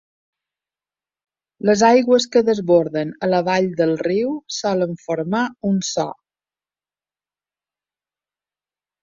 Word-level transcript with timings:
Les 1.69 1.83
aigües 1.87 2.25
que 2.35 2.41
desborden 2.47 3.11
a 3.27 3.29
la 3.33 3.41
vall 3.49 3.67
del 3.83 3.93
riu 4.07 4.33
solen 4.61 4.97
formar 5.05 5.43
un 5.73 5.79
so. 5.91 6.09